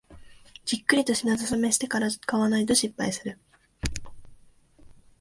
[0.65, 3.39] じっくりと品定めしてから買わないと失敗する